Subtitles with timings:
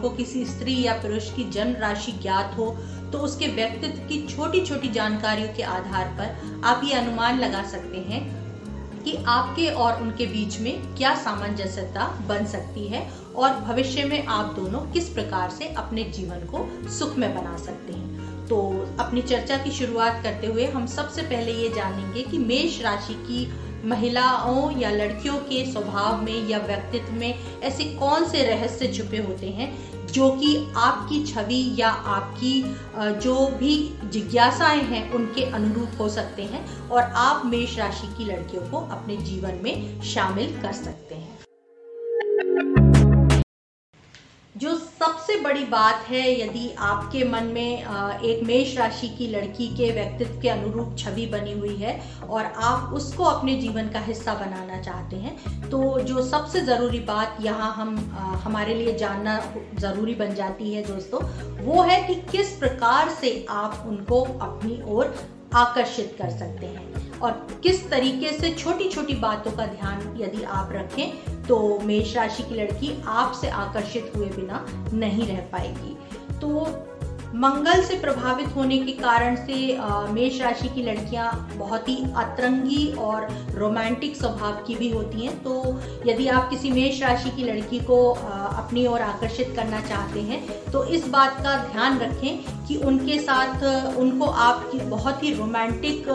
[0.00, 2.66] आपको किसी स्त्री या पुरुष की जन्म राशि ज्ञात हो
[3.12, 7.98] तो उसके व्यक्तित्व की छोटी छोटी जानकारियों के आधार पर आप ये अनुमान लगा सकते
[8.08, 8.22] हैं
[9.02, 14.54] कि आपके और उनके बीच में क्या सामंजस्यता बन सकती है और भविष्य में आप
[14.54, 16.66] दोनों किस प्रकार से अपने जीवन को
[16.98, 18.60] सुखमय बना सकते हैं। तो
[19.00, 23.48] अपनी चर्चा की शुरुआत करते हुए हम सबसे पहले ये जानेंगे कि मेष राशि की
[23.84, 29.48] महिलाओं या लड़कियों के स्वभाव में या व्यक्तित्व में ऐसे कौन से रहस्य छुपे होते
[29.50, 29.68] हैं
[30.12, 32.52] जो कि आपकी छवि या आपकी
[33.20, 33.74] जो भी
[34.04, 39.16] जिज्ञासाएँ हैं, उनके अनुरूप हो सकते हैं और आप मेष राशि की लड़कियों को अपने
[39.22, 41.19] जीवन में शामिल कर सकते हैं।
[45.00, 47.82] सबसे बड़ी बात है यदि आपके मन में
[48.22, 51.94] एक मेष राशि की लड़की के व्यक्तित्व के अनुरूप छवि बनी हुई है
[52.28, 57.38] और आप उसको अपने जीवन का हिस्सा बनाना चाहते हैं तो जो सबसे ज़रूरी बात
[57.40, 57.96] यहाँ हम
[58.44, 59.40] हमारे लिए जानना
[59.78, 61.20] ज़रूरी बन जाती है दोस्तों,
[61.64, 65.14] वो है कि किस प्रकार से आप उनको अपनी ओर
[65.56, 70.72] आकर्षित कर सकते हैं। और किस तरीके से छोटी छोटी बातों का ध्यान यदि आप
[70.72, 75.96] रखें तो मेष राशि की लड़की आपसे आकर्षित हुए बिना नहीं रह पाएगी।
[76.40, 76.66] तो
[77.34, 79.56] मंगल से प्रभावित होने के कारण से
[80.12, 85.80] मेष राशि की लड़कियाँ बहुत ही अतरंगी और रोमांटिक स्वभाव की भी होती हैं। तो
[86.06, 90.40] यदि आप किसी मेष राशि की लड़की को अपनी ओर आकर्षित करना चाहते हैं
[90.72, 93.62] तो इस बात का ध्यान रखें कि उनके साथ,
[93.98, 96.08] उनको आप बहुत ही रोमांटिक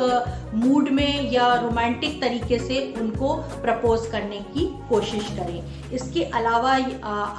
[0.56, 6.72] मूड में या रोमांटिक तरीके से उनको प्रपोज करने की कोशिश करें। इसके अलावा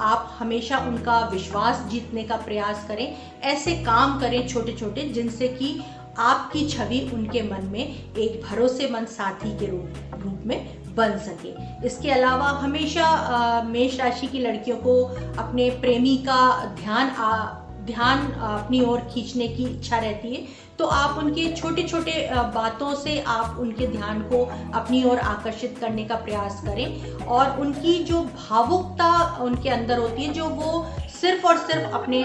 [0.05, 3.07] आप हमेशा उनका विश्वास जीतने का प्रयास करें।
[3.43, 5.79] ऐसे काम करें छोटे छोटे जिनसे कि
[6.19, 11.53] आपकी छवि उनके मन में एक भरोसेमंद साथी के रूप रूप में बन सके।
[11.87, 15.01] इसके अलावा हमेशा मेष राशि की लड़कियों को
[15.37, 16.41] अपने प्रेमी का
[16.75, 17.45] ध्यान आ,
[17.85, 20.41] ध्यान अपनी ओर खींचने की इच्छा रहती है।
[20.79, 22.13] तो आप उनके छोटे छोटे
[22.55, 24.43] बातों से आप उनके ध्यान को
[24.73, 30.33] अपनी ओर आकर्षित करने का प्रयास करें। और उनकी जो भावुकता उनके अंदर होती है
[30.33, 30.85] जो वो
[31.21, 32.23] सिर्फ़ और सिर्फ़ अपने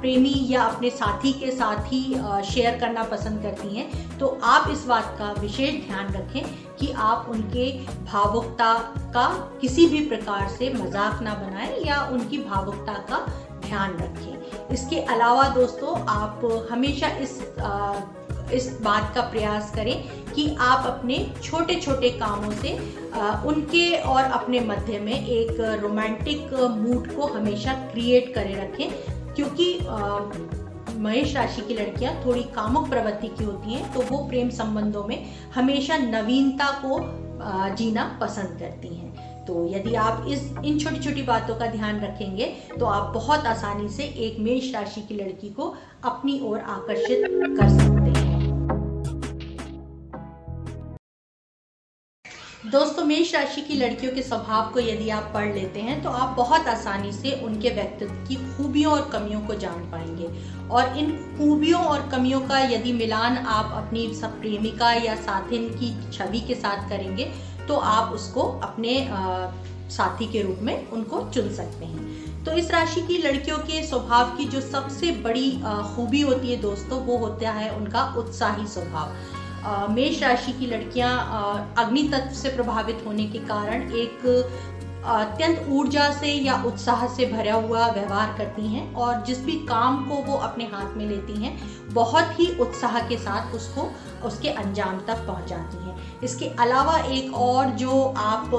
[0.00, 2.02] प्रेमी या अपने साथी के साथ ही
[2.44, 6.42] शेयर करना पसंद करती हैं। तो आप इस बात का विशेष ध्यान रखें
[6.76, 7.70] कि आप उनके
[8.04, 8.72] भावुकता
[9.14, 9.26] का
[9.60, 13.26] किसी भी प्रकार से मज़ाक ना बनाएँ या उनकी भावुकता का
[13.66, 18.00] ध्यान रखें। इसके अलावा दोस्तों आप हमेशा इस आ,
[18.54, 22.72] इस बात का प्रयास करें कि आप अपने छोटे छोटे कामों से
[23.48, 29.78] उनके और अपने मध्य में एक रोमांटिक मूड को हमेशा क्रिएट करे रखें। क्योंकि
[30.98, 35.18] महेश राशि की लड़कियाँ थोड़ी कामुक प्रवृत्ति की होती हैं तो वो प्रेम संबंधों में
[35.54, 37.00] हमेशा नवीनता को
[37.76, 42.46] जीना पसंद करती हैं। तो यदि आप इस, इन छोटी छोटी बातों का ध्यान रखेंगे
[42.78, 45.74] तो आप बहुत आसानी से एक मेष राशि की लड़की को
[46.04, 47.97] अपनी ओर आकर्षित कर सकते हैं।
[52.68, 56.34] दोस्तों, मेष राशि की लड़कियों के स्वभाव को यदि आप पढ़ लेते हैं तो आप
[56.36, 60.28] बहुत आसानी से उनके व्यक्तित्व की खूबियों और कमियों को जान पाएँगे।
[60.68, 66.40] और इन खूबियों और कमियों का यदि मिलान आप अपनी प्रेमिका या साथिन की छवि
[66.40, 67.30] के साथ करेंगे
[67.68, 69.08] तो आप उसको अपने
[69.90, 74.36] साथी के रूप में उनको चुन सकते हैं। तो इस राशि की लड़कियों के स्वभाव
[74.36, 75.50] की जो सबसे बड़ी
[75.96, 79.16] खूबी होती है दोस्तों, वो होता है उनका उत्साही स्वभाव।
[79.66, 84.26] मेष राशि की लड़कियाँ अग्नि तत्व से प्रभावित होने के कारण एक
[85.04, 90.04] अत्यंत ऊर्जा से या उत्साह से भरा हुआ व्यवहार करती हैं और जिस भी काम
[90.08, 91.58] को वो अपने हाथ में लेती हैं,
[91.94, 93.90] बहुत ही उत्साह के साथ उसको,
[94.24, 98.50] उसके अंजाम तक पहुंचाती हैं। इसके अलावा एक और जो आप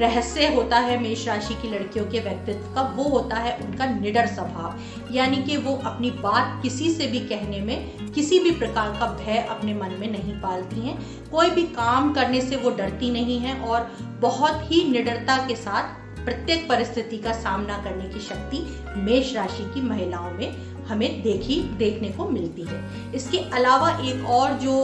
[0.00, 4.26] रहस्य होता है मेष राशि की लड़कियों के व्यक्तित्व का, वो होता है उनका निडर
[4.26, 9.06] स्वभाव। यानी कि वो अपनी बात किसी से भी कहने में, किसी भी प्रकार का
[9.16, 10.98] भय अपने मन में नहीं पालती हैं।
[11.30, 13.90] कोई भी काम करने से वो डरती नहीं है और
[14.20, 18.58] बहुत ही निडरता के साथ प्रत्येक परिस्थिति का सामना करने की शक्ति
[18.96, 22.82] मेष राशि की महिलाओं में हमें देखी, देखने को मिलती है।
[23.14, 24.76] इसके अलावा एक और जो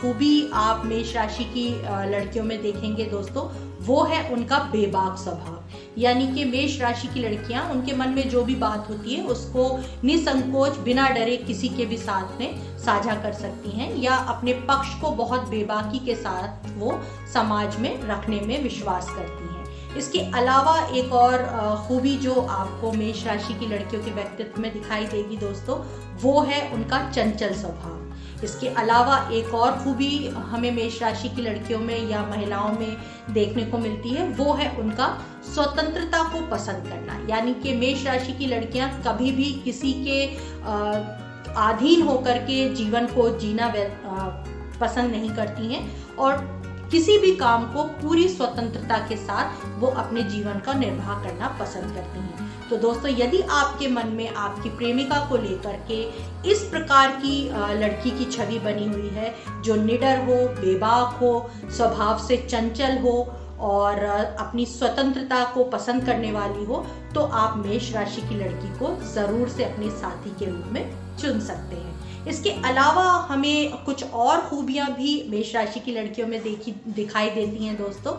[0.00, 1.68] खूबी आप मेष राशि की
[2.10, 3.48] लड़कियों में देखेंगे दोस्तों,
[3.84, 5.60] वो है उनका बेबाक स्वभाव।
[5.98, 9.64] यानी कि मेष राशि की लड़कियाँ, उनके मन में जो भी बात होती है, उसको
[10.04, 14.94] निसंकोच, बिना डरे किसी के भी साथ में साझा कर सकती हैं या अपने पक्ष
[15.00, 17.00] को बहुत बेबाकी के साथ वो
[17.32, 19.61] समाज में रखने में विश्वास करती हैं।
[19.98, 21.44] इसके अलावा एक और
[21.88, 25.78] खूबी जो आपको मेष राशि की लड़कियों के व्यक्तित्व में दिखाई देगी दोस्तों,
[26.22, 28.00] वो है उनका चंचल स्वभाव।
[28.44, 32.96] इसके अलावा एक और खूबी हमें मेष राशि की लड़कियों में या महिलाओं में
[33.30, 35.08] देखने को मिलती है, वो है उनका
[35.54, 40.24] स्वतंत्रता को पसंद करना। यानी कि मेष राशि की लड़कियाँ कभी भी किसी के
[41.60, 43.72] अधीन होकर के जीवन को जीना
[44.80, 46.36] पसंद नहीं करती हैं और
[46.92, 51.94] किसी भी काम को पूरी स्वतंत्रता के साथ वो अपने जीवन का निर्वाह करना पसंद
[51.94, 56.00] करती हैं। तो दोस्तों, यदि आपके मन में आपकी प्रेमिका को लेकर के
[56.50, 57.34] इस प्रकार की
[57.80, 63.16] लड़की की छवि बनी हुई है, जो निडर हो, बेबाक हो, स्वभाव से चंचल हो
[63.62, 66.84] और अपनी स्वतंत्रता को पसंद करने वाली हो
[67.14, 70.84] तो आप मेष राशि की लड़की को ज़रूर से अपने साथी के रूप में
[71.20, 76.42] चुन सकते हैं। इसके अलावा हमें कुछ और खूबियाँ भी मेष राशि की लड़कियों में
[76.42, 78.14] देखी, दिखाई देती हैं दोस्तों।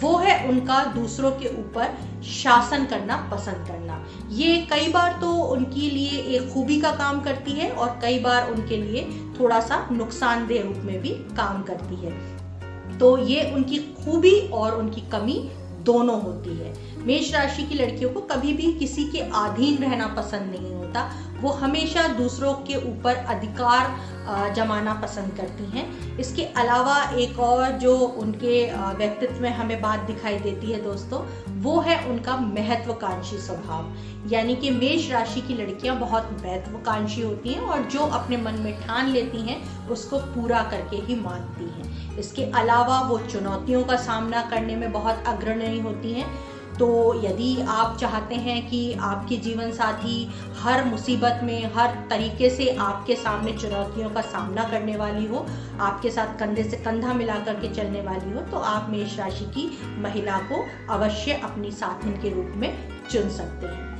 [0.00, 5.90] वो है उनका दूसरों के ऊपर शासन करना पसंद करना। ये कई बार तो उनके
[5.90, 9.02] लिए एक खूबी का काम करती है और कई बार उनके लिए
[9.40, 15.00] थोड़ा सा नुकसानदेह रूप में भी काम करती है। तो ये उनकी खूबी और उनकी
[15.12, 15.38] कमी
[15.84, 20.50] दोनों होती है। मेष राशि की लड़कियों को कभी भी किसी के अधीन रहना पसंद
[20.50, 21.10] नहीं होता।
[21.40, 27.96] वो हमेशा दूसरों के ऊपर अधिकार जमाना पसंद करती हैं। इसके अलावा एक और जो
[27.96, 28.64] उनके
[28.96, 31.20] व्यक्तित्व में हमें बात दिखाई देती है दोस्तों,
[31.62, 37.62] वो है उनका महत्वाकांक्षी स्वभाव। यानी कि मेष राशि की लड़कियाँ बहुत महत्वाकांक्षी होती हैं
[37.62, 42.50] और जो अपने मन में ठान लेती हैं, उसको पूरा करके ही मानती हैं। इसके
[42.52, 46.26] अलावा वो चुनौतियों का सामना करने में बहुत अग्रणी होती हैं।
[46.74, 46.86] तो
[47.24, 50.16] यदि आप चाहते हैं कि आपके जीवन साथी
[50.58, 55.46] हर मुसीबत में, हर तरीके से आपके सामने चुनौतियों का सामना करने वाली हो,
[55.80, 59.70] आपके साथ कंधे से कंधा मिला करके चलने वाली हो तो आप मेष राशि की
[60.02, 60.64] महिला को
[60.94, 62.72] अवश्य अपनी साथिन के रूप में
[63.10, 63.93] चुन सकते हैं।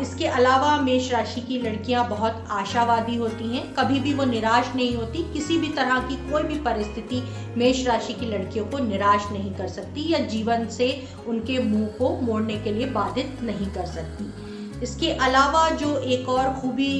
[0.00, 4.94] इसके अलावा मेष राशि की लड़कियाँ बहुत आशावादी होती हैं। कभी भी वो निराश नहीं
[4.96, 7.22] होती। किसी भी तरह की कोई भी परिस्थिति
[7.56, 10.92] मेष राशि की लड़कियों को निराश नहीं कर सकती या जीवन से
[11.26, 14.49] उनके मुँह को मोड़ने के लिए बाधित नहीं कर सकती।
[14.82, 16.92] इसके अलावा जो एक और खूबी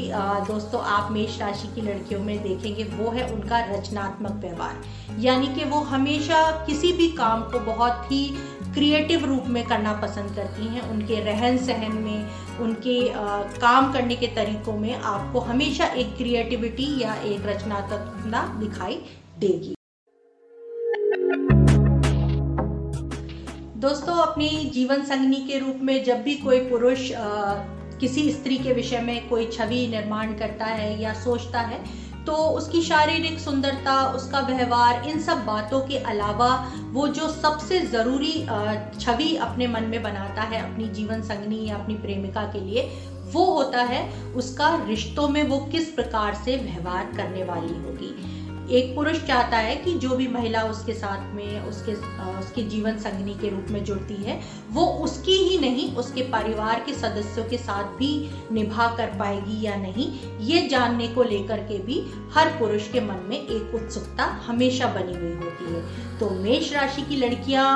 [0.47, 5.65] दोस्तों आप मेष राशि की लड़कियों में देखेंगे वो है उनका रचनात्मक व्यवहार। यानी कि
[5.65, 8.25] वो हमेशा किसी भी काम को बहुत ही
[8.75, 14.17] क्रिएटिव रूप में करना पसंद करती हैं। उनके रहन सहन में उनके आ, काम करने
[14.17, 19.03] के तरीकों में आपको हमेशा एक क्रिएटिविटी या एक रचनात्मकता दिखाई
[19.38, 19.75] देगी।
[23.81, 27.11] दोस्तों, अपनी जीवन संगनी के रूप में जब भी कोई पुरुष
[28.00, 31.79] किसी स्त्री के विषय में कोई छवि निर्माण करता है या सोचता है
[32.27, 36.50] तो उसकी शारीरिक सुंदरता, उसका व्यवहार, इन सब बातों के अलावा
[36.93, 38.32] वो जो सबसे ज़रूरी
[38.97, 42.82] छवि अपने मन में बनाता है अपनी जीवन संगनी या अपनी प्रेमिका के लिए,
[43.32, 44.03] वो होता है
[44.35, 48.30] उसका रिश्तों में वो किस प्रकार से व्यवहार करने वाली होगी।
[48.70, 51.93] एक पुरुष चाहता है कि जो भी महिला उसके साथ में, उसके
[52.40, 54.40] उसके जीवन संगनी के रूप में जुड़ती है,
[54.70, 58.11] वो उसकी ही नहीं, उसके परिवार के सदस्यों के साथ भी
[58.52, 60.08] निभा कर पाएगी या नहीं,
[60.40, 62.00] ये जानने को लेकर के भी
[62.34, 67.02] हर पुरुष के मन में एक उत्सुकता हमेशा बनी हुई होती है। तो मेष राशि
[67.02, 67.67] की लड़कियाँ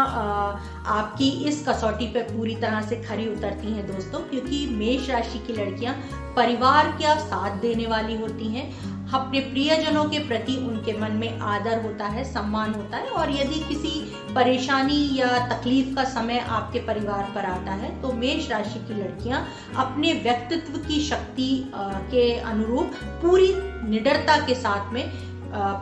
[0.89, 5.53] आपकी इस कसौटी पर पूरी तरह से खरी उतरती हैं दोस्तों, क्योंकि मेष राशि की
[5.55, 5.95] लड़कियाँ
[6.37, 11.83] परिवार का साथ देने वाली होती हैं। अपने प्रियजनों के प्रति उनके मन में आदर
[11.83, 13.91] होता है, सम्मान होता है और यदि किसी
[14.35, 19.47] परेशानी या तकलीफ़ का समय आपके परिवार पर आता है तो मेष राशि की लड़कियाँ
[19.77, 21.51] अपने व्यक्तित्व की शक्ति
[22.11, 23.53] के अनुरूप पूरी
[23.89, 25.05] निडरता के साथ में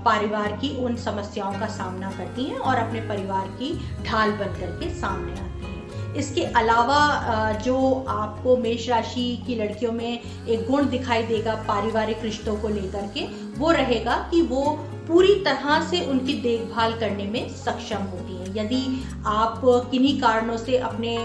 [0.05, 3.75] परिवार की उन समस्याओं का सामना करती हैं और अपने परिवार की
[4.05, 5.72] ढाल बन के सामने आती हैं।
[6.17, 7.79] इसके अलावा जो
[8.09, 13.27] आपको मेष राशि की लड़कियों में एक गुण दिखाई देगा पारिवारिक रिश्तों को लेकर के,
[13.59, 14.65] वो रहेगा कि वो
[15.09, 18.83] पूरी तरह से उनकी देखभाल करने में सक्षम होती है। यदि
[19.27, 21.17] आप किन्हीं कारणों से अपने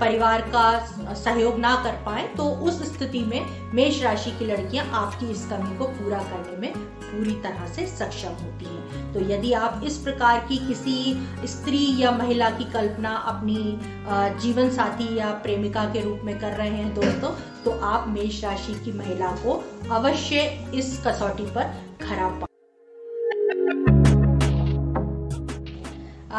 [0.00, 3.40] परिवार का सहयोग ना कर पाए तो उस स्थिति में
[3.74, 6.72] मेष राशि की लड़कियाँ आपकी इस कमी को पूरा करने में
[7.04, 12.10] पूरी तरह से सक्षम होती हैं। तो यदि आप इस प्रकार की किसी स्त्री या
[12.12, 13.58] महिला की कल्पना अपनी
[14.42, 17.30] जीवन साथी या प्रेमिका के रूप में कर रहे हैं दोस्तों
[17.64, 20.42] तो आप मेष राशि की महिला को अवश्य
[20.74, 21.72] इस कसौटी पर
[22.02, 22.53] खरा पा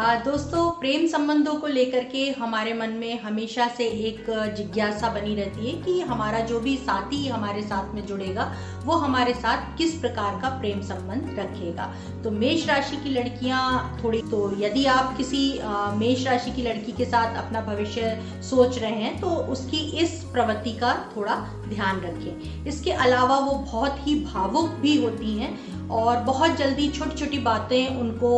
[0.06, 5.66] दोस्तों, प्रेम संबंधों को लेकर के हमारे मन में हमेशा से एक जिज्ञासा बनी रहती
[5.66, 8.44] है कि हमारा जो भी साथी हमारे साथ में जुड़ेगा,
[8.84, 11.92] वो हमारे साथ किस प्रकार का प्रेम संबंध रखेगा।
[12.24, 15.42] तो मेष राशि की लड़कियाँ थोड़ी तो यदि आप किसी
[15.98, 20.72] मेष राशि की लड़की के साथ अपना भविष्य सोच रहे हैं तो उसकी इस प्रवृत्ति
[20.72, 21.34] का थोड़ा
[21.68, 27.16] ध्यान रखें। इसके अलावा वो बहुत ही भावुक भी होती हैं और बहुत जल्दी छोटी
[27.16, 28.30] छोटी बातें उनको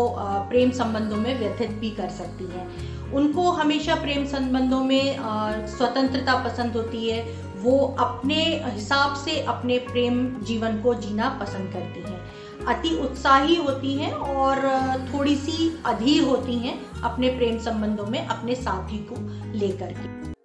[0.48, 5.16] प्रेम संबंधों में व्यथित भी कर सकती हैं। उनको हमेशा प्रेम संबंधों में
[5.68, 7.22] स्वतंत्रता पसंद होती है।
[7.58, 13.94] वो अपने हिसाब से अपने प्रेम जीवन को जीना पसंद करती हैं। अति उत्साही होती
[13.94, 14.56] हैं और
[15.08, 19.16] थोड़ी सी अधीर होती हैं अपने प्रेम संबंधों में अपने साथी को
[19.58, 20.37] लेकर के।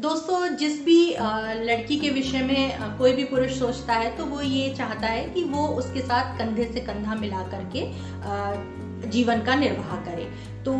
[0.00, 1.10] दोस्तों, जिस भी
[1.64, 5.42] लड़की के विषय में कोई भी पुरुष सोचता है तो वो ये चाहता है कि
[5.44, 7.82] वो उसके साथ कंधे से कंधा मिला करके
[9.10, 10.24] जीवन का निर्वाह करे।
[10.64, 10.72] तो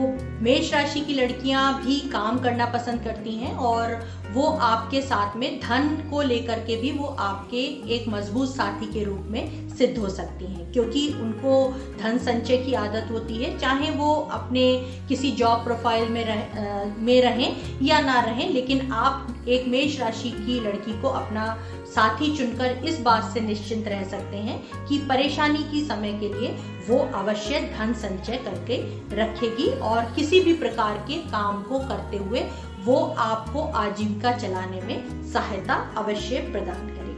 [0.43, 3.95] मेष राशि की लड़कियाँ भी काम करना पसंद करती हैं और
[4.33, 7.63] वो आपके साथ में, धन को लेकर के भी वो आपके
[7.95, 11.53] एक मज़बूत साथी के रूप में सिद्ध हो सकती हैं। क्योंकि उनको
[12.01, 14.65] धन संचय की आदत होती है, चाहे वो अपने
[15.09, 20.31] किसी जॉब प्रोफ़ाइल में रह में रहें या ना रहें, लेकिन आप एक मेष राशि
[20.31, 21.47] की लड़की को अपना
[21.95, 26.57] साथी चुनकर इस बात से निश्चिंत रह सकते हैं कि परेशानी की समय के लिए
[26.89, 28.77] वो अवश्य धन संचय करके
[29.17, 32.41] रखेगी और किसी भी प्रकार के काम को करते हुए
[32.85, 37.09] वो आपको आजीविका चलाने में सहायता अवश्य प्रदान करेगी।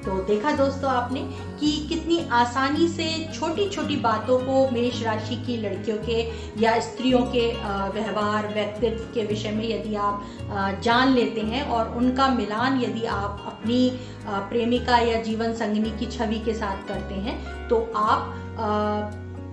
[0.00, 1.20] तो देखा दोस्तों आपने
[1.60, 6.20] कि कितनी आसानी से छोटी छोटी बातों को मेष राशि की लड़कियों के
[6.62, 7.46] या स्त्रियों के
[7.94, 13.42] व्यवहार, व्यक्तित्व के विषय में यदि आप जान लेते हैं और उनका मिलान यदि आप
[13.46, 13.90] अपनी
[14.26, 18.20] प्रेमिका या जीवन संगनी की छवि के साथ करते हैं तो आप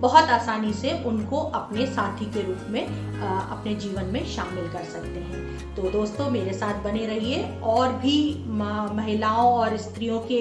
[0.00, 2.84] बहुत आसानी से उनको अपने साथी के रूप में
[3.20, 8.44] अपने जीवन में शामिल कर सकते हैं। तो दोस्तों, मेरे साथ बने रहिए और भी
[8.48, 10.40] महिलाओं और स्त्रियों के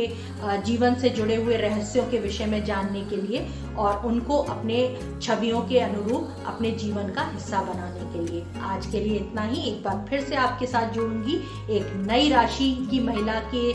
[0.65, 3.47] जीवन से जुड़े हुए रहस्यों के विषय में जानने के लिए
[3.77, 4.77] और उनको अपने
[5.21, 9.61] छवियों के अनुरूप अपने जीवन का हिस्सा बनाने के लिए। आज के लिए इतना ही।
[9.61, 11.35] एक बार फिर से आपके साथ जुड़ूँगी
[11.69, 13.71] एक नई राशि की महिला के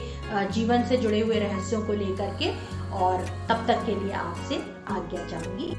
[0.53, 2.51] जीवन से जुड़े हुए रहस्यों को लेकर के।
[2.93, 4.57] और तब तक के लिए आपसे
[4.89, 5.75] आज्ञा चाहूँगी।